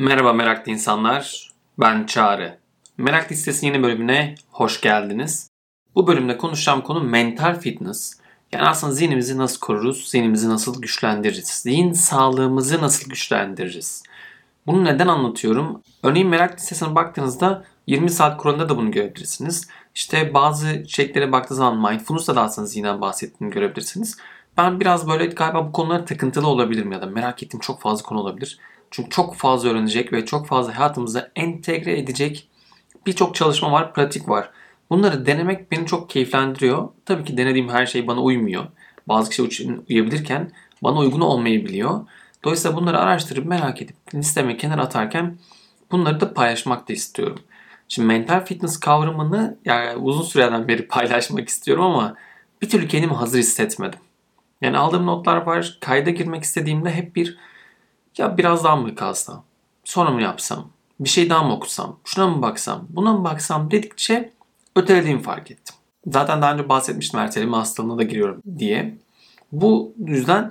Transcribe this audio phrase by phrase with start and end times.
[0.00, 2.58] Merhaba meraklı insanlar, ben Çağrı.
[2.98, 5.50] Merak listesinin yeni bölümüne hoş geldiniz.
[5.94, 8.20] Bu bölümde konuşacağım konu mental fitness.
[8.52, 14.02] Yani aslında zihnimizi nasıl koruruz, zihnimizi nasıl güçlendiririz, zihin sağlığımızı nasıl güçlendiririz.
[14.66, 15.82] Bunu neden anlatıyorum?
[16.02, 19.68] Örneğin merak listesine baktığınızda 20 saat kuralında da bunu görebilirsiniz.
[19.94, 24.18] İşte bazı şeylere baktığınız zaman mindfulness'ta da aslında zihnen bahsettiğini görebilirsiniz.
[24.56, 28.20] Ben biraz böyle galiba bu konulara takıntılı olabilirim ya da merak ettiğim çok fazla konu
[28.20, 28.58] olabilir.
[28.90, 32.48] Çünkü çok fazla öğrenecek ve çok fazla hayatımıza entegre edecek
[33.06, 34.50] birçok çalışma var, pratik var.
[34.90, 36.88] Bunları denemek beni çok keyiflendiriyor.
[37.06, 38.64] Tabii ki denediğim her şey bana uymuyor.
[39.08, 42.00] Bazı kişiler uyabilirken bana uygun olmayabiliyor.
[42.44, 45.38] Dolayısıyla bunları araştırıp merak edip listeme kenara atarken
[45.90, 47.38] bunları da paylaşmak da istiyorum.
[47.88, 52.14] Şimdi mental fitness kavramını yani uzun süreden beri paylaşmak istiyorum ama
[52.62, 53.98] bir türlü kendimi hazır hissetmedim.
[54.60, 55.78] Yani aldığım notlar var.
[55.80, 57.38] Kayda girmek istediğimde hep bir
[58.18, 59.44] ya biraz daha mı kalsam?
[59.84, 60.70] Sonra mı yapsam?
[61.00, 61.98] Bir şey daha mı okusam?
[62.04, 62.86] Şuna mı baksam?
[62.88, 64.32] Buna mı baksam dedikçe
[64.76, 65.74] ötelediğimi fark ettim.
[66.06, 68.98] Zaten daha önce bahsetmiştim erteleme hastalığına da giriyorum diye.
[69.52, 70.50] Bu yüzden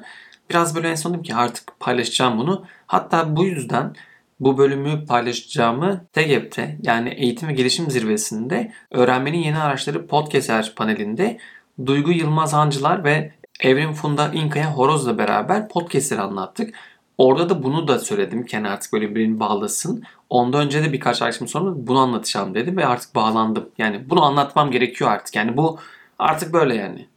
[0.50, 2.66] biraz böyle en son ki artık paylaşacağım bunu.
[2.88, 3.96] Hatta bu yüzden
[4.40, 11.38] bu bölümü paylaşacağımı TEGEP'te yani Eğitim ve Gelişim Zirvesi'nde Öğrenmenin Yeni Araçları podcast panelinde
[11.86, 16.74] Duygu Yılmaz Hancılar ve Evrim Funda İnkaya Horoz'la beraber podcastleri anlattık.
[17.18, 18.46] Orada da bunu da söyledim.
[18.46, 20.04] Kendi artık böyle birini bağlasın.
[20.30, 23.70] Ondan önce de birkaç arkadaşım sonra bunu anlatacağım dedim ve artık bağlandım.
[23.78, 25.36] Yani bunu anlatmam gerekiyor artık.
[25.36, 25.80] Yani bu
[26.20, 27.08] artık böyle yani.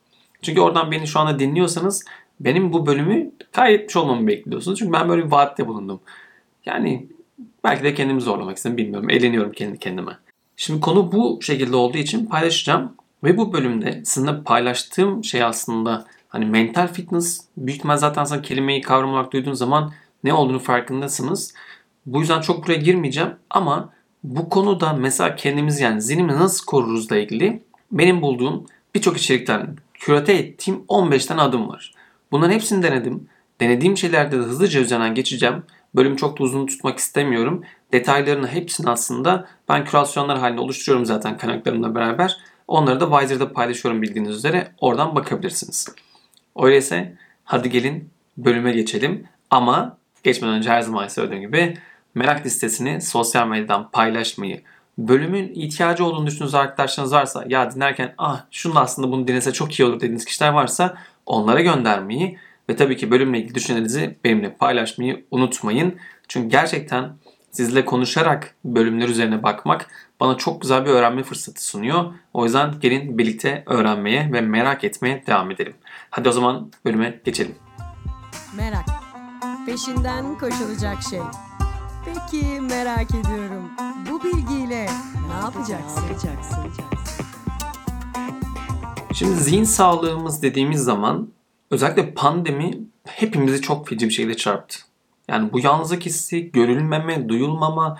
[0.42, 2.04] Çünkü oradan beni şu anda dinliyorsanız
[2.40, 4.78] benim bu bölümü kaydetmiş olmamı bekliyorsunuz.
[4.78, 6.00] Çünkü ben böyle bir vaatte bulundum.
[6.66, 7.06] Yani
[7.64, 9.10] belki de kendimi zorlamak istedim bilmiyorum.
[9.10, 10.12] Eğleniyorum kendi kendime.
[10.56, 12.94] Şimdi konu bu şekilde olduğu için paylaşacağım.
[13.24, 18.80] Ve bu bölümde sizinle paylaştığım şey aslında Hani mental fitness büyük ihtimal zaten sen kelimeyi
[18.80, 19.92] kavram olarak duyduğun zaman
[20.24, 21.54] ne olduğunu farkındasınız.
[22.06, 23.92] Bu yüzden çok buraya girmeyeceğim ama
[24.24, 30.84] bu konuda mesela kendimiz yani zihnimizi nasıl koruruzla ilgili benim bulduğum birçok içerikten kürate ettiğim
[30.88, 31.94] 15 tane adım var.
[32.32, 33.28] Bunların hepsini denedim.
[33.60, 35.62] Denediğim şeylerde de hızlıca üzerinden geçeceğim.
[35.94, 37.62] Bölüm çok da uzun tutmak istemiyorum.
[37.92, 42.36] Detaylarını hepsini aslında ben kürasyonlar halinde oluşturuyorum zaten kaynaklarımla beraber.
[42.68, 44.72] Onları da Wiser'da paylaşıyorum bildiğiniz üzere.
[44.80, 45.88] Oradan bakabilirsiniz.
[46.56, 49.28] Öyleyse hadi gelin bölüme geçelim.
[49.50, 51.76] Ama geçmeden önce her zaman söylediğim gibi
[52.14, 54.62] merak listesini sosyal medyadan paylaşmayı,
[54.98, 59.80] bölümün ihtiyacı olduğunu düşündüğünüz arkadaşlarınız varsa ya dinlerken ah şunu da aslında bunu dinlese çok
[59.80, 60.96] iyi olur dediğiniz kişiler varsa
[61.26, 62.38] onlara göndermeyi
[62.70, 65.96] ve tabii ki bölümle ilgili düşüncelerinizi benimle paylaşmayı unutmayın.
[66.28, 67.12] Çünkü gerçekten
[67.50, 72.14] sizle konuşarak bölümler üzerine bakmak bana çok güzel bir öğrenme fırsatı sunuyor.
[72.34, 75.74] O yüzden gelin birlikte öğrenmeye ve merak etmeye devam edelim.
[76.10, 77.54] Hadi o zaman bölüme geçelim.
[78.56, 78.84] Merak.
[79.66, 81.20] Peşinden koşulacak şey.
[82.04, 83.70] Peki merak ediyorum.
[84.10, 84.86] Bu bilgiyle
[85.28, 86.04] ne yapacaksın?
[89.14, 91.28] Şimdi zihin sağlığımız dediğimiz zaman
[91.70, 94.78] özellikle pandemi hepimizi çok feci bir şekilde çarptı.
[95.28, 97.98] Yani bu yalnızlık hissi, görülmeme, duyulmama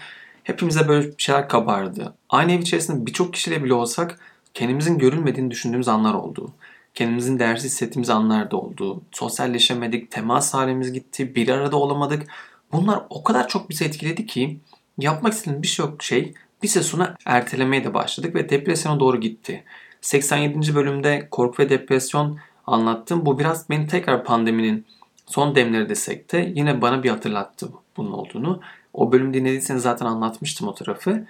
[0.51, 2.15] hepimize böyle şeyler kabardı.
[2.29, 4.21] Aynı ev içerisinde birçok kişiyle bile olsak
[4.55, 6.53] kendimizin görülmediğini düşündüğümüz anlar oldu.
[6.95, 9.03] Kendimizin değersiz hissettiğimiz anlar da oldu.
[9.13, 12.27] Sosyalleşemedik, temas halimiz gitti, bir arada olamadık.
[12.73, 14.59] Bunlar o kadar çok bizi etkiledi ki
[14.99, 19.65] yapmak istediğimiz birçok şey bir süre sonra ertelemeye de başladık ve depresyona doğru gitti.
[20.01, 20.75] 87.
[20.75, 23.27] bölümde korku ve depresyon anlattım.
[23.27, 24.87] Bu biraz beni tekrar pandeminin
[25.27, 28.61] son demleri desek de yine bana bir hatırlattı bunun olduğunu.
[28.95, 31.27] O bölüm dinlediyseniz zaten anlatmıştım o tarafı.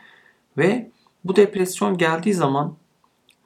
[0.58, 0.90] Ve
[1.24, 2.74] bu depresyon geldiği zaman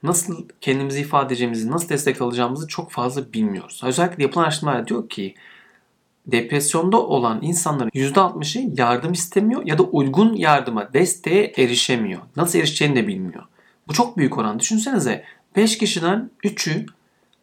[0.03, 3.81] nasıl kendimizi ifade edeceğimizi, nasıl destek alacağımızı çok fazla bilmiyoruz.
[3.85, 5.35] Özellikle yapılan araştırmalar diyor ki
[6.27, 12.21] depresyonda olan insanların %60'ı yardım istemiyor ya da uygun yardıma, desteğe erişemiyor.
[12.37, 13.43] Nasıl erişeceğini de bilmiyor.
[13.89, 14.59] Bu çok büyük oran.
[14.59, 15.25] Düşünsenize
[15.57, 16.87] 5 kişiden 3'ü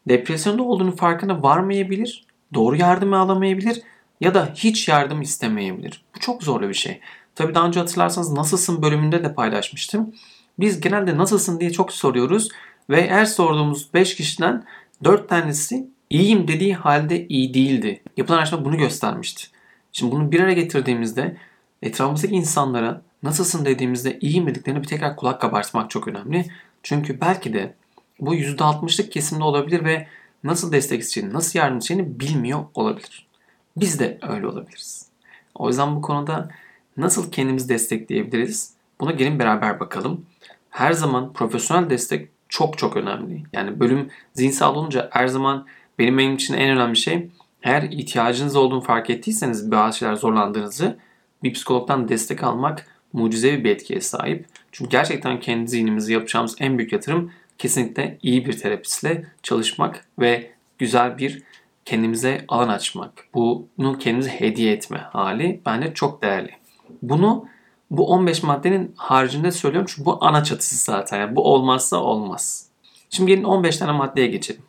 [0.08, 3.82] depresyonda olduğunu farkına varmayabilir, doğru yardımı alamayabilir
[4.22, 6.04] ya da hiç yardım istemeyebilir.
[6.22, 7.00] Çok zorlu bir şey.
[7.36, 10.14] Tabii daha önce hatırlarsanız nasılsın bölümünde de paylaşmıştım.
[10.60, 12.50] Biz genelde nasılsın diye çok soruyoruz
[12.90, 14.64] ve her sorduğumuz 5 kişiden
[15.04, 18.02] 4 tanesi iyiyim dediği halde iyi değildi.
[18.18, 19.48] Yapılan araştırma bunu göstermişti.
[19.92, 21.38] Şimdi bunu bir araya getirdiğimizde
[21.82, 26.46] etrafımızdaki insanlara nasılsın dediğimizde iyi dediklerini bir tekrar kulak kabartmak çok önemli.
[26.84, 27.74] Çünkü belki de
[28.20, 30.08] bu %60'lık kesimde olabilir ve
[30.44, 33.28] nasıl destek isteyeceğini, nasıl yardım edeceğini bilmiyor olabilir.
[33.78, 35.11] Biz de öyle olabiliriz.
[35.56, 36.50] O yüzden bu konuda
[36.98, 38.74] nasıl kendimizi destekleyebiliriz?
[39.00, 40.26] Buna gelin beraber bakalım.
[40.70, 43.44] Her zaman profesyonel destek çok çok önemli.
[43.54, 45.66] Yani bölüm zihinsel olunca her zaman
[46.00, 47.30] benim benim için en önemli şey
[47.64, 50.98] eğer ihtiyacınız olduğunu fark ettiyseniz bazı şeyler zorlandığınızı
[51.44, 54.46] bir psikologdan destek almak mucizevi bir etkiye sahip.
[54.72, 61.18] Çünkü gerçekten kendi zihnimizi yapacağımız en büyük yatırım kesinlikle iyi bir terapistle çalışmak ve güzel
[61.18, 61.44] bir
[61.92, 63.12] kendimize alan açmak.
[63.34, 66.52] Bunu kendimize hediye etme hali bence çok değerli.
[67.02, 67.46] Bunu
[67.92, 71.20] bu 15 maddenin haricinde söylüyorum çünkü bu ana çatısı zaten.
[71.20, 72.68] Yani bu olmazsa olmaz.
[73.10, 74.62] Şimdi gelin 15 tane maddeye geçelim.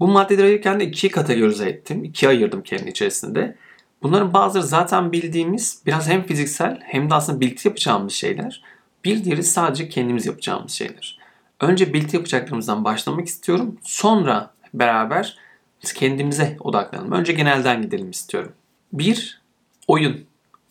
[0.00, 2.04] Bu maddeleri ayırırken de ikiye kategorize ettim.
[2.04, 3.56] İkiye ayırdım kendi içerisinde.
[4.02, 8.62] Bunların bazıları zaten bildiğimiz biraz hem fiziksel hem de aslında birlikte yapacağımız şeyler.
[9.04, 11.18] Bir diğeri sadece kendimiz yapacağımız şeyler.
[11.60, 13.78] Önce birlikte yapacaklarımızdan başlamak istiyorum.
[13.82, 15.43] Sonra beraber
[15.92, 17.12] kendimize odaklanalım.
[17.12, 18.52] Önce genelden gidelim istiyorum.
[18.92, 19.40] Bir,
[19.88, 20.24] oyun.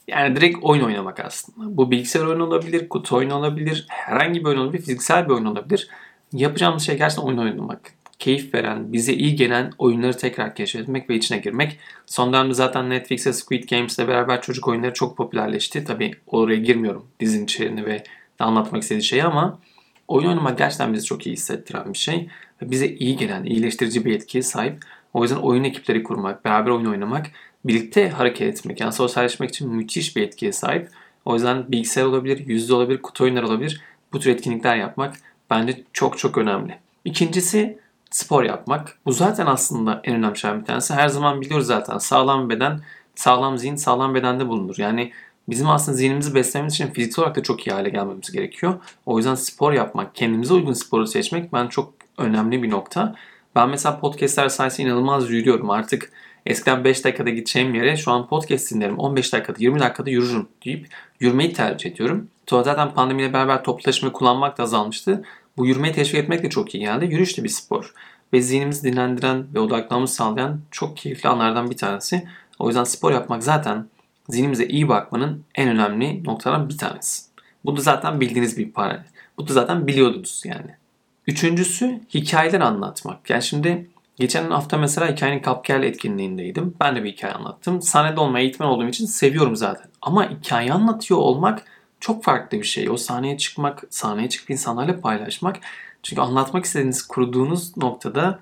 [0.07, 1.77] Yani direkt oyun oynamak aslında.
[1.77, 5.87] Bu bilgisayar oyunu olabilir, kutu oyunu olabilir, herhangi bir oyun olabilir, fiziksel bir oyun olabilir.
[6.33, 7.93] Yapacağımız şey gerçekten oyun oynamak.
[8.19, 11.79] Keyif veren, bize iyi gelen oyunları tekrar keşfetmek ve içine girmek.
[12.05, 15.83] Son dönemde zaten Netflix'e Squid Games ile beraber çocuk oyunları çok popülerleşti.
[15.83, 18.03] Tabii oraya girmiyorum dizinin içeriğini ve
[18.39, 19.59] anlatmak istediği şeyi ama
[20.07, 22.29] oyun oynamak gerçekten bizi çok iyi hissettiren bir şey.
[22.61, 24.85] Bize iyi gelen, iyileştirici bir etkiye sahip.
[25.13, 27.31] O yüzden oyun ekipleri kurmak, beraber oyun oynamak,
[27.65, 30.89] birlikte hareket etmek, yani sosyalleşmek için müthiş bir etkiye sahip.
[31.25, 33.81] O yüzden bilgisayar olabilir, yüzde olabilir, kutu oyunları olabilir.
[34.13, 35.15] Bu tür etkinlikler yapmak
[35.49, 36.79] bence çok çok önemli.
[37.05, 37.77] İkincisi
[38.11, 38.97] spor yapmak.
[39.05, 40.93] Bu zaten aslında en önemli şeylerden bir tanesi.
[40.93, 42.79] Her zaman biliyoruz zaten sağlam beden,
[43.15, 44.75] sağlam zihin sağlam bedende bulunur.
[44.77, 45.11] Yani
[45.49, 48.73] bizim aslında zihnimizi beslememiz için fiziksel olarak da çok iyi hale gelmemiz gerekiyor.
[49.05, 53.15] O yüzden spor yapmak, kendimize uygun sporu seçmek ben çok önemli bir nokta.
[53.55, 55.69] Ben mesela podcastler sayesinde inanılmaz yürüyorum.
[55.69, 56.11] Artık
[56.45, 58.99] eskiden 5 dakikada gideceğim yere şu an podcast dinlerim.
[58.99, 60.87] 15 dakikada 20 dakikada yürürüm deyip
[61.19, 62.27] yürümeyi tercih ediyorum.
[62.49, 65.23] Sonra zaten pandemiyle beraber toplu taşımayı kullanmak da azalmıştı.
[65.57, 67.05] Bu yürümeyi teşvik etmek de çok iyi geldi.
[67.05, 67.93] Yürüyüş de bir spor.
[68.33, 72.27] Ve zihnimizi dinlendiren ve odaklanmamızı sağlayan çok keyifli anlardan bir tanesi.
[72.59, 73.85] O yüzden spor yapmak zaten
[74.29, 77.23] zihnimize iyi bakmanın en önemli noktalardan bir tanesi.
[77.65, 79.05] Bu da zaten bildiğiniz bir para.
[79.37, 80.82] Bu da zaten biliyordunuz yani.
[81.27, 83.29] Üçüncüsü hikayeler anlatmak.
[83.29, 86.75] Yani şimdi geçen hafta mesela hikayenin Kapkel etkinliğindeydim.
[86.81, 87.81] Ben de bir hikaye anlattım.
[87.81, 89.87] Sahnede olmayı eğitmen olduğum için seviyorum zaten.
[90.01, 91.63] Ama hikaye anlatıyor olmak
[91.99, 92.89] çok farklı bir şey.
[92.89, 95.59] O sahneye çıkmak, sahneye çıkıp insanlarla paylaşmak.
[96.03, 98.39] Çünkü anlatmak istediğiniz, kurduğunuz noktada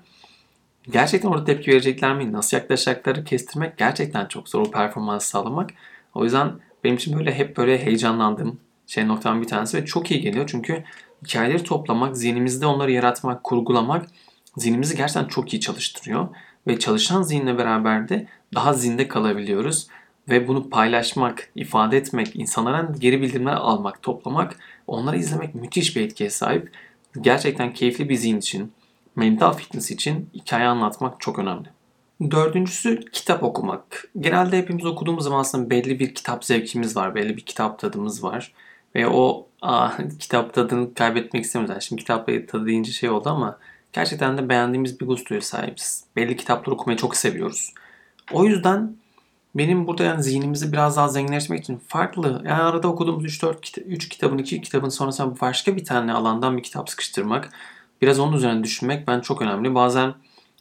[0.90, 5.70] gerçekten orada tepki verecekler mi, nasıl yaklaşacakları kestirmek gerçekten çok zor o performans sağlamak.
[6.14, 6.52] O yüzden
[6.84, 10.48] benim için böyle hep böyle heyecanlandığım şey noktam bir tanesi ve çok iyi geliyor.
[10.52, 10.84] Çünkü
[11.26, 14.06] hikayeleri toplamak, zihnimizde onları yaratmak, kurgulamak
[14.56, 16.28] zihnimizi gerçekten çok iyi çalıştırıyor.
[16.66, 19.88] Ve çalışan zihinle beraber de daha zinde kalabiliyoruz.
[20.28, 26.30] Ve bunu paylaşmak, ifade etmek, insanlardan geri bildirimler almak, toplamak, onları izlemek müthiş bir etkiye
[26.30, 26.72] sahip.
[27.20, 28.72] Gerçekten keyifli bir zihin için,
[29.16, 31.68] mental fitness için hikaye anlatmak çok önemli.
[32.30, 34.10] Dördüncüsü kitap okumak.
[34.20, 38.52] Genelde hepimiz okuduğumuz zaman aslında belli bir kitap zevkimiz var, belli bir kitap tadımız var.
[38.94, 41.84] Ve o aa, kitap tadını kaybetmek istemiyoruz.
[41.84, 43.58] Şimdi kitap tadı deyince şey oldu ama
[43.92, 46.04] gerçekten de beğendiğimiz bir gustoya sahibiz.
[46.16, 47.74] Belli kitapları okumayı çok seviyoruz.
[48.32, 48.96] O yüzden
[49.54, 54.08] benim burada yani zihnimizi biraz daha zenginleştirmek için farklı yani arada okuduğumuz 3-4 kita- 3
[54.08, 57.50] kitabın 2 kitabın sonrasında başka bir tane alandan bir kitap sıkıştırmak
[58.02, 59.74] biraz onun üzerine düşünmek ben çok önemli.
[59.74, 60.14] Bazen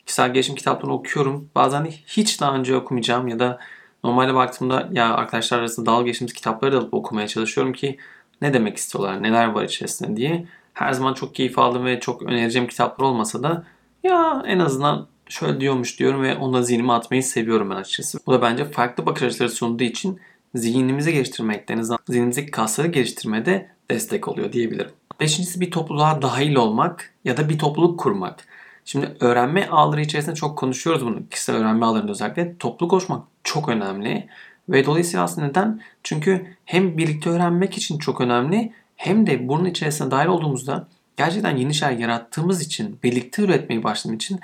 [0.06, 1.50] kişisel gelişim kitaplarını okuyorum.
[1.56, 3.60] Bazen hiç daha önce okumayacağım ya da
[4.04, 7.98] normalde baktığımda ya arkadaşlar arasında dalga geçtiğimiz kitapları da alıp okumaya çalışıyorum ki
[8.42, 10.46] ne demek istiyorlar, neler var içerisinde diye.
[10.74, 13.64] Her zaman çok keyif aldım ve çok önereceğim kitaplar olmasa da
[14.04, 18.20] ya en azından şöyle diyormuş diyorum ve ona zihnime atmayı seviyorum ben açıkçası.
[18.26, 20.20] Bu da bence farklı bakış açıları sunduğu için
[20.56, 24.92] zihnimizi geliştirmekte, en azından zihnimizdeki kasları geliştirmede destek oluyor diyebilirim.
[25.20, 28.46] Beşincisi bir topluluğa dahil olmak ya da bir topluluk kurmak.
[28.86, 31.30] Şimdi öğrenme ağları içerisinde çok konuşuyoruz bunu.
[31.30, 32.58] Kişisel öğrenme ağlarında özellikle.
[32.58, 34.28] Topluluk oluşmak çok önemli.
[34.72, 35.82] Ve dolayısıyla aslında neden?
[36.04, 40.88] Çünkü hem birlikte öğrenmek için çok önemli hem de bunun içerisine dahil olduğumuzda
[41.18, 44.40] gerçekten yeni şeyler yarattığımız için, birlikte üretmeyi başladığımız için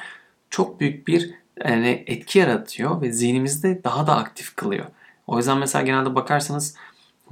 [0.49, 1.33] çok büyük bir
[1.65, 4.85] yani etki yaratıyor ve zihnimizi de daha da aktif kılıyor.
[5.27, 6.75] O yüzden mesela genelde bakarsanız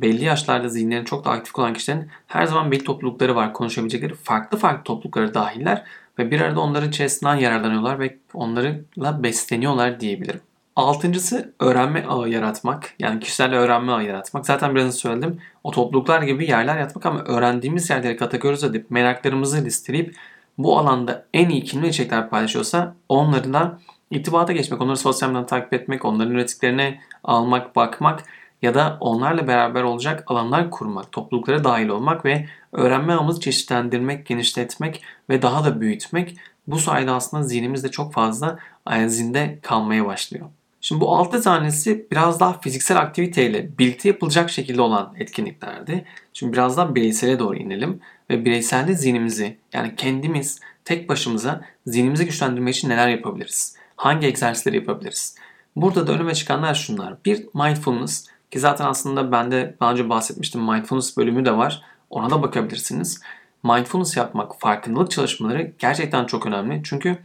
[0.02, 3.54] belli yaşlarda zihinlerin çok da aktif olan kişilerin her zaman belli toplulukları var.
[3.54, 5.84] Konuşabilecekleri farklı farklı toplulukları dahiller
[6.20, 10.42] ve bir arada onların içerisinden yararlanıyorlar ve onlarla besleniyorlar diyebilirim.
[10.76, 12.94] Altıncısı öğrenme ağı yaratmak.
[13.00, 14.46] Yani kişilerle öğrenme ağı yaratmak.
[14.46, 15.42] Zaten biraz söyledim.
[15.64, 20.16] O topluluklar gibi yerler yaratmak ama öğrendiğimiz yerleri kategorize edip meraklarımızı listeleyip
[20.58, 23.80] bu alanda en iyi kim içerikler paylaşıyorsa onlarla
[24.12, 28.24] irtibata geçmek, onları sosyal medyadan takip etmek, onların ürettiklerine almak, bakmak
[28.62, 35.04] ya da onlarla beraber olacak alanlar kurmak, topluluklara dahil olmak ve öğrenme ağımızı çeşitlendirmek, genişletmek
[35.30, 38.60] ve daha da büyütmek bu sayede aslında zihnimiz de çok fazla
[39.08, 40.46] zinde kalmaya başlıyor.
[40.86, 46.06] Şimdi bu 6 tanesi biraz daha fiziksel aktiviteyle birlikte yapılacak şekilde olan etkinliklerdi.
[46.34, 48.00] Şimdi biraz daha bireysele doğru inelim
[48.30, 53.76] ve bireyselde zihnimizi yani kendimiz tek başımıza zihnimizi güçlendirmek için neler yapabiliriz?
[53.96, 55.36] Hangi egzersizleri yapabiliriz?
[55.76, 57.16] Burada da önüme çıkanlar şunlar.
[57.26, 61.82] Bir mindfulness ki zaten aslında ben de daha önce bahsetmiştim mindfulness bölümü de var.
[62.10, 63.22] Ona da bakabilirsiniz.
[63.64, 66.82] Mindfulness yapmak, farkındalık çalışmaları gerçekten çok önemli.
[66.84, 67.18] Çünkü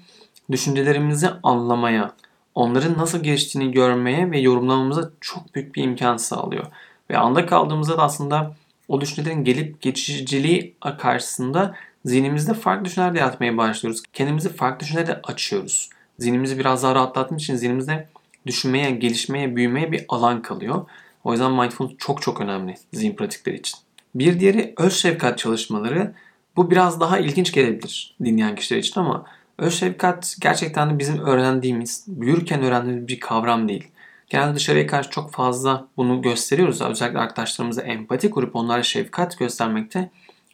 [0.50, 2.14] düşüncelerimizi anlamaya,
[2.54, 6.66] onların nasıl geçtiğini görmeye ve yorumlamamıza çok büyük bir imkan sağlıyor.
[7.10, 8.54] Ve anda kaldığımızda da aslında
[8.88, 14.02] o düşüncelerin gelip geçiciliği karşısında zihnimizde farklı düşünceler de yaratmaya başlıyoruz.
[14.12, 15.90] Kendimizi farklı düşüncelere açıyoruz.
[16.18, 18.08] Zihnimizi biraz daha rahatlatmak için zihnimizde
[18.46, 20.86] düşünmeye, gelişmeye, büyümeye bir alan kalıyor.
[21.24, 23.78] O yüzden mindfulness çok çok önemli zihin pratikleri için.
[24.14, 26.14] Bir diğeri öz şefkat çalışmaları.
[26.56, 29.26] Bu biraz daha ilginç gelebilir dinleyen kişiler için ama
[29.60, 33.88] öz şefkat gerçekten de bizim öğrendiğimiz, büyürken öğrendiğimiz bir kavram değil.
[34.28, 36.80] Genelde dışarıya karşı çok fazla bunu gösteriyoruz.
[36.80, 40.10] Özellikle arkadaşlarımıza empati kurup onlara şefkat göstermekte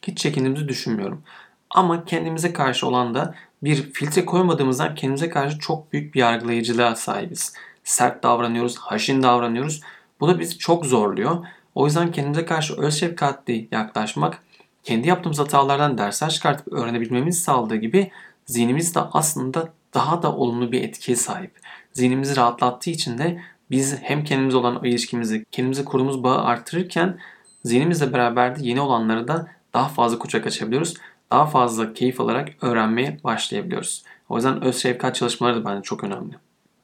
[0.07, 1.23] hiç çekindiğimizi düşünmüyorum.
[1.69, 7.53] Ama kendimize karşı olan da bir filtre koymadığımızdan kendimize karşı çok büyük bir yargılayıcılığa sahibiz.
[7.83, 9.81] Sert davranıyoruz, haşin davranıyoruz.
[10.19, 11.45] Bu da bizi çok zorluyor.
[11.75, 14.43] O yüzden kendimize karşı öz şefkatli yaklaşmak,
[14.83, 18.11] kendi yaptığımız hatalardan dersler çıkartıp öğrenebilmemizi sağladığı gibi
[18.47, 21.59] zihnimiz de aslında daha da olumlu bir etkiye sahip.
[21.93, 27.17] Zihnimizi rahatlattığı için de biz hem kendimiz olan ilişkimizi, kendimize kurduğumuz bağı arttırırken
[27.63, 30.93] zihnimizle beraber de yeni olanları da daha fazla kucak açabiliyoruz.
[31.31, 34.03] Daha fazla keyif alarak öğrenmeye başlayabiliyoruz.
[34.29, 36.35] O yüzden öz şefkat çalışmaları da bence çok önemli.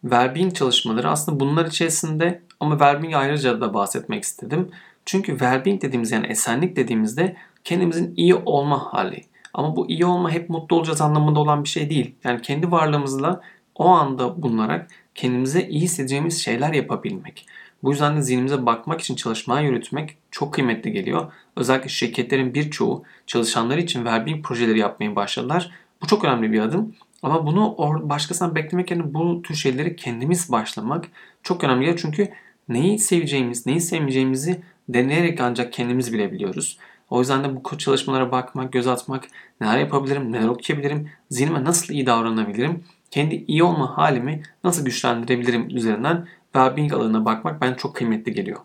[0.01, 4.71] Wellbeing çalışmaları aslında bunlar içerisinde ama wellbeing ayrıca da bahsetmek istedim.
[5.05, 9.25] Çünkü wellbeing dediğimiz yani esenlik dediğimizde kendimizin iyi olma hali.
[9.53, 12.15] Ama bu iyi olma hep mutlu olacağız anlamında olan bir şey değil.
[12.23, 13.41] Yani kendi varlığımızla
[13.75, 17.45] o anda bulunarak kendimize iyi hissedeceğimiz şeyler yapabilmek.
[17.83, 21.31] Bu yüzden de zihnimize bakmak için çalışmayı yürütmek çok kıymetli geliyor.
[21.55, 25.71] Özellikle şirketlerin birçoğu çalışanları için wellbeing projeleri yapmaya başladılar.
[26.01, 26.95] Bu çok önemli bir adım.
[27.23, 27.75] Ama bunu
[28.09, 31.05] başkasından beklemek yerine bu tür şeyleri kendimiz başlamak
[31.43, 31.95] çok önemli.
[31.97, 32.29] Çünkü
[32.69, 36.77] neyi seveceğimiz, neyi sevmeyeceğimizi deneyerek ancak kendimiz bilebiliyoruz.
[37.09, 39.27] O yüzden de bu çalışmalara bakmak, göz atmak,
[39.61, 46.27] neler yapabilirim, neler okuyabilirim, zihnime nasıl iyi davranabilirim, kendi iyi olma halimi nasıl güçlendirebilirim üzerinden
[46.53, 48.59] well-being alanına bakmak bence çok kıymetli geliyor.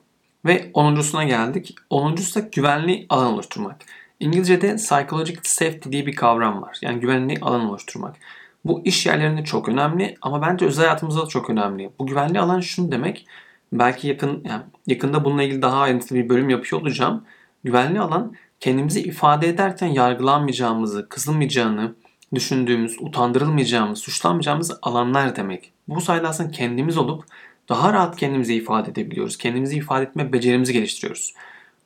[0.45, 1.75] Ve onuncusuna geldik.
[1.90, 3.76] Onuncusu da güvenli alan oluşturmak.
[4.21, 6.78] İngilizce'de psychological safety diye bir kavram var.
[6.83, 8.16] Yani güvenli alan oluşturmak.
[8.64, 11.90] Bu iş yerlerinde çok önemli ama bence özel hayatımızda da çok önemli.
[11.99, 13.26] Bu güvenli alan şunu demek.
[13.73, 17.25] Belki yakın yani yakında bununla ilgili daha ayrıntılı bir bölüm yapıyor olacağım.
[17.65, 21.95] Güvenli alan kendimizi ifade ederken yargılanmayacağımızı, kızılmayacağını
[22.35, 25.73] düşündüğümüz, utandırılmayacağımız, suçlanmayacağımız alanlar demek.
[25.88, 27.25] Bu sayede aslında kendimiz olup
[27.69, 29.37] daha rahat kendimizi ifade edebiliyoruz.
[29.37, 31.35] Kendimizi ifade etme becerimizi geliştiriyoruz.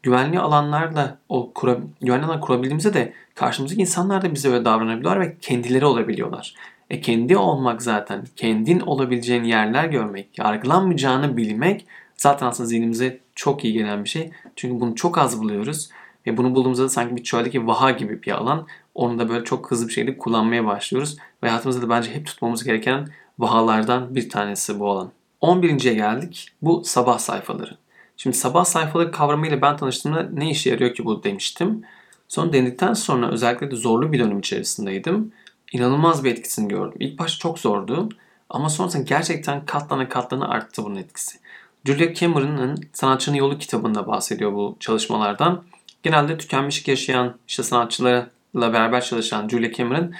[0.02, 5.36] Güvenli alanlarla o kura, güvenli alan kurabildiğimizde de karşımızdaki insanlar da bize öyle davranabiliyorlar ve
[5.40, 6.54] kendileri olabiliyorlar.
[6.90, 11.86] E kendi olmak zaten, kendin olabileceğin yerler görmek, yargılanmayacağını bilmek
[12.16, 14.30] zaten aslında zihnimize çok iyi gelen bir şey.
[14.56, 15.90] Çünkü bunu çok az buluyoruz.
[16.26, 18.66] Ve bunu bulduğumuzda da sanki bir çöldeki vaha gibi bir alan.
[18.94, 21.16] Onu da böyle çok hızlı bir şekilde kullanmaya başlıyoruz.
[21.42, 23.08] Ve hayatımızda da bence hep tutmamız gereken
[23.38, 25.10] vahalardan bir tanesi bu alan.
[25.42, 26.48] 11.ye geldik.
[26.62, 27.76] Bu sabah sayfaları.
[28.16, 31.82] Şimdi sabah sayfaları kavramıyla ben tanıştığımda ne işe yarıyor ki bu demiştim.
[32.28, 35.32] Sonra denedikten sonra özellikle de zorlu bir dönem içerisindeydim.
[35.72, 36.96] İnanılmaz bir etkisini gördüm.
[37.00, 38.08] İlk başta çok zordu
[38.50, 41.38] ama sonrasında gerçekten katlana katlana arttı bunun etkisi.
[41.84, 45.64] Julia Cameron'ın Sanatçının Yolu kitabında bahsediyor bu çalışmalardan.
[46.02, 50.12] Genelde tükenmişlik yaşayan işte sanatçılarla beraber çalışan Julia Cameron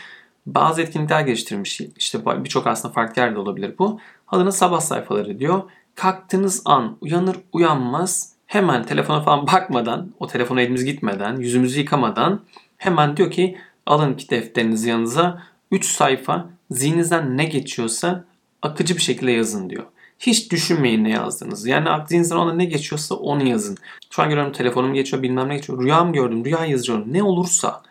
[0.47, 1.81] bazı etkinlikler geliştirmiş.
[1.97, 4.01] İşte birçok aslında farklı yerde olabilir bu.
[4.29, 5.63] Adına sabah sayfaları diyor.
[5.95, 12.41] Kalktığınız an uyanır uyanmaz hemen telefona falan bakmadan, o telefona elimiz gitmeden, yüzümüzü yıkamadan
[12.79, 18.25] hemen diyor ki alın ki defterinizi yanınıza 3 sayfa zihninizden ne geçiyorsa
[18.63, 19.85] akıcı bir şekilde yazın diyor.
[20.27, 21.69] Hiç düşünmeyin ne yazdığınızı.
[21.69, 23.77] Yani aklınızdan ona ne geçiyorsa onu yazın.
[24.11, 25.83] Şu an görüyorum telefonum geçiyor bilmem ne geçiyor.
[25.83, 27.13] Rüyam gördüm rüya yazıyorum.
[27.13, 27.83] Ne olursa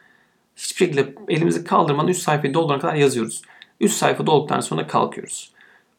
[0.55, 3.41] hiçbir şekilde elimizi kaldırmadan 3 sayfayı doldurana kadar yazıyoruz.
[3.79, 5.51] 3 sayfa dolduktan sonra kalkıyoruz.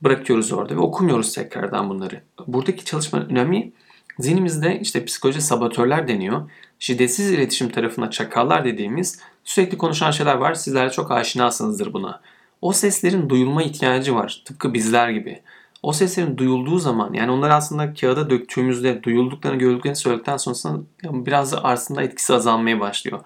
[0.03, 2.23] Bırakıyoruz orada ve okumuyoruz tekrardan bunları.
[2.47, 3.73] Buradaki çalışmanın önemi
[4.19, 6.51] zihnimizde işte psikoloji sabatörler deniyor.
[6.79, 10.55] Şiddetsiz iletişim tarafına çakallar dediğimiz sürekli konuşan şeyler var.
[10.55, 12.21] Sizler çok aşinasınızdır buna.
[12.63, 14.43] O seslerin duyulma ihtiyacı var.
[14.45, 15.43] Tıpkı bizler gibi.
[15.83, 21.65] O seslerin duyulduğu zaman yani onları aslında kağıda döktüğümüzde duyulduklarını gördüklerini söyledikten sonra biraz da
[21.65, 23.21] aslında etkisi azalmaya başlıyor.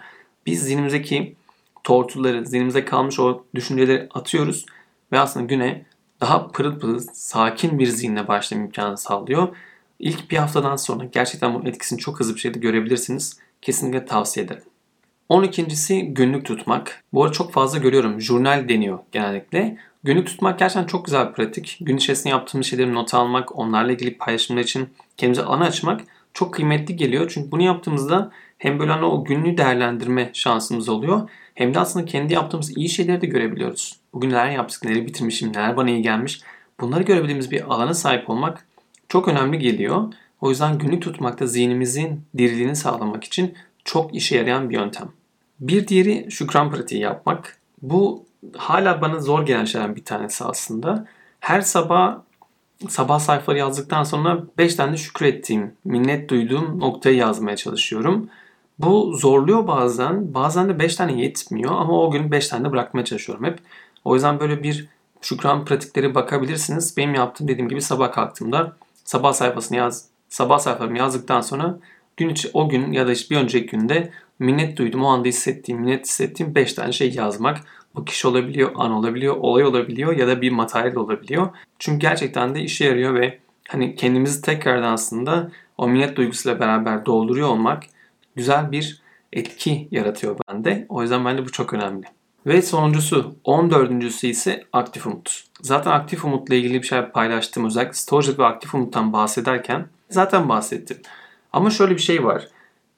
[0.46, 1.36] Biz zihnimizdeki
[1.84, 4.66] tortuları, zihnimize kalmış o düşünceleri atıyoruz
[5.12, 5.84] ve aslında güne
[6.20, 9.48] daha pırıl pırıl, sakin bir zihinle başlama imkanı sağlıyor.
[9.98, 13.38] İlk bir haftadan sonra gerçekten bunun etkisini çok hızlı bir şekilde görebilirsiniz.
[13.62, 14.62] Kesinlikle tavsiye ederim.
[15.30, 17.04] 12.si günlük tutmak.
[17.12, 18.20] Bu arada çok fazla görüyorum.
[18.20, 19.78] Jurnal deniyor genellikle.
[20.06, 21.78] Günlük tutmak gerçekten çok güzel bir pratik.
[21.80, 26.00] Gün içerisinde yaptığımız şeyleri not almak, onlarla ilgili paylaşımlar için kendimize alan açmak
[26.34, 27.30] çok kıymetli geliyor.
[27.34, 31.28] Çünkü bunu yaptığımızda hem böyle hani o günlüğü değerlendirme şansımız oluyor.
[31.54, 33.96] Hem de aslında kendi yaptığımız iyi şeyleri de görebiliyoruz.
[34.12, 36.40] Bugün neler yaptık, neleri bitirmişim, neler bana iyi gelmiş.
[36.80, 38.66] Bunları görebildiğimiz bir alana sahip olmak
[39.08, 40.12] çok önemli geliyor.
[40.40, 45.08] O yüzden günlük tutmakta zihnimizin diriliğini sağlamak için çok işe yarayan bir yöntem.
[45.60, 47.58] Bir diğeri şükran pratiği yapmak.
[47.82, 48.25] Bu
[48.56, 51.06] hala bana zor gelen şeylerden bir tanesi aslında.
[51.40, 52.18] Her sabah
[52.88, 58.28] sabah sayfaları yazdıktan sonra 5 tane şükrettiğim, minnet duyduğum noktayı yazmaya çalışıyorum.
[58.78, 60.34] Bu zorluyor bazen.
[60.34, 63.58] Bazen de 5 tane yetmiyor ama o gün 5 tane bırakmaya çalışıyorum hep.
[64.04, 64.88] O yüzden böyle bir
[65.20, 66.96] şükran pratikleri bakabilirsiniz.
[66.96, 71.78] Benim yaptığım dediğim gibi sabah kalktığımda sabah sayfasını yaz, sabah sayfalarımı yazdıktan sonra
[72.16, 75.80] gün içi o gün ya da işte bir önceki günde minnet duydum, o anda hissettiğim,
[75.80, 77.58] minnet hissettiğim 5 tane şey yazmak.
[77.96, 81.48] Bu kişi olabiliyor, an olabiliyor, olay olabiliyor ya da bir materyal olabiliyor.
[81.78, 83.38] Çünkü gerçekten de işe yarıyor ve
[83.68, 87.82] hani kendimizi tekrardan aslında o minnet duygusuyla beraber dolduruyor olmak
[88.36, 90.86] güzel bir etki yaratıyor bende.
[90.88, 92.06] O yüzden bence bu çok önemli.
[92.46, 94.24] Ve sonuncusu, 14.
[94.24, 95.44] ise aktif umut.
[95.60, 97.64] Zaten aktif umutla ilgili bir şey paylaştım.
[97.64, 100.96] Özellikle Stoic ve aktif umuttan bahsederken zaten bahsettim.
[101.52, 102.48] Ama şöyle bir şey var.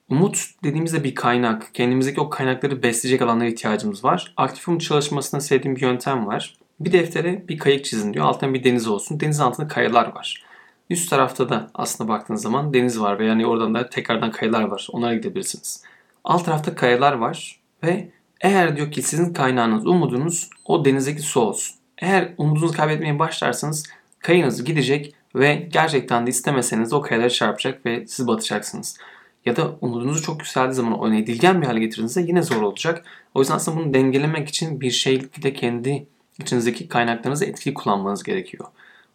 [0.09, 1.73] Umut dediğimizde bir kaynak.
[1.73, 4.33] Kendimizdeki o kaynakları besleyecek alanlara ihtiyacımız var.
[4.37, 6.57] Aktif umut çalışmasında sevdiğim bir yöntem var.
[6.79, 8.25] Bir deftere bir kayık çizin diyor.
[8.25, 9.19] Altında bir deniz olsun.
[9.19, 10.43] Denizin altında kayalar var.
[10.89, 14.87] Üst tarafta da aslında baktığınız zaman deniz var ve yani oradan da tekrardan kayalar var.
[14.91, 15.83] Onlara gidebilirsiniz.
[16.23, 18.09] Alt tarafta kayalar var ve
[18.41, 21.75] eğer diyor ki sizin kaynağınız, umudunuz o denizdeki su olsun.
[21.97, 23.85] Eğer umudunuzu kaybetmeye başlarsanız
[24.19, 28.97] kayınız gidecek ve gerçekten de istemeseniz o kayalara çarpacak ve siz batacaksınız.
[29.45, 33.05] Ya da umudunuzu çok yükseldiği zaman onu edilgen bir hale getirdiğinizde yine zor olacak.
[33.35, 36.07] O yüzden aslında bunu dengelemek için bir şeyde kendi
[36.39, 38.65] içinizdeki kaynaklarınızı etkili kullanmanız gerekiyor.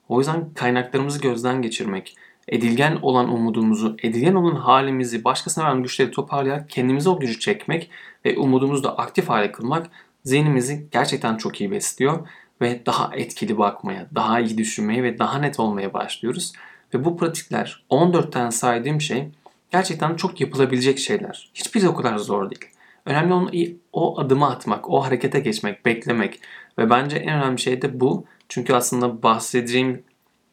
[0.09, 2.17] O yüzden kaynaklarımızı gözden geçirmek,
[2.49, 7.91] edilgen olan umudumuzu, edilgen olan halimizi başkasına veren güçleri toparlayarak kendimize o gücü çekmek
[8.25, 9.87] ve umudumuzu da aktif hale kılmak
[10.25, 12.29] zihnimizi gerçekten çok iyi besliyor
[12.61, 16.53] ve daha etkili bakmaya, daha iyi düşünmeye ve daha net olmaya başlıyoruz.
[16.95, 19.29] Ve bu pratikler 14 tane saydığım şey
[19.75, 21.51] gerçekten çok yapılabilecek şeyler.
[21.55, 22.65] Hiçbiri o kadar zor değil.
[23.07, 23.51] Önemli olan
[23.93, 26.41] o adımı atmak, o harekete geçmek, beklemek
[26.79, 28.25] ve bence en önemli şey de bu.
[28.49, 30.03] Çünkü aslında bahsedeceğim,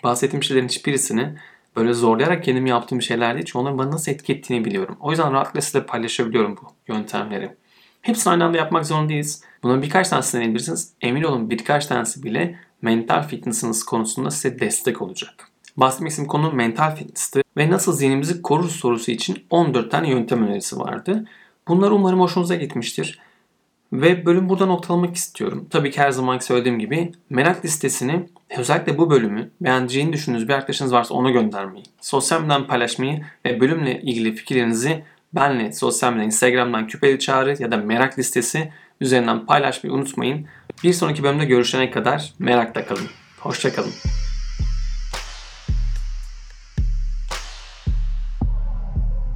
[0.04, 1.36] bahsettiğim şeylerin hiçbirisini
[1.76, 3.46] böyle zorlayarak kendim yaptığım şeyler değil.
[3.46, 4.98] Çünkü onların bana nasıl etki ettiğini biliyorum.
[5.00, 7.56] O yüzden rahatlıkla size paylaşabiliyorum bu yöntemleri.
[8.02, 9.44] Hepsini aynı anda yapmak zorundayız.
[9.64, 10.94] Buna birkaç tanesi deneyebilirsiniz.
[11.02, 15.51] Emin olun birkaç tanesi bile mental fitness'ınız konusunda size destek olacak.
[15.78, 20.80] Bahsetmek istediğim konu mental fitness'tı ve nasıl zihnimizi korur sorusu için 14 tane yöntem önerisi
[20.80, 21.26] vardı.
[21.68, 23.20] Bunlar umarım hoşunuza gitmiştir.
[23.94, 25.68] Ve bölüm burada noktalamak istiyorum.
[25.70, 30.94] Tabii ki her zamanki söylediğim gibi merak listesini özellikle bu bölümü beğeneceğini düşündüğünüz bir arkadaşınız
[30.94, 35.04] varsa ona göndermeyi, sosyal medyadan paylaşmayı ve bölümle ilgili fikirlerinizi
[35.34, 40.46] benle sosyal medyadan Instagram'dan küpeli çağrı ya da merak listesi üzerinden paylaşmayı unutmayın.
[40.84, 43.08] Bir sonraki bölümde görüşene kadar merakla kalın.
[43.40, 44.31] Hoşçakalın.